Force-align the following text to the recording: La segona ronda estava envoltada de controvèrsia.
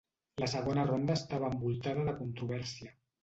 La 0.43 0.47
segona 0.53 0.85
ronda 0.91 1.17
estava 1.19 1.51
envoltada 1.55 2.07
de 2.09 2.17
controvèrsia. 2.25 2.93